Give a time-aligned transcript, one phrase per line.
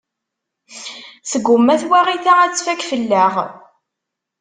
[1.31, 3.35] Tgumma twaɣit-a ad tfak fell-aɣ.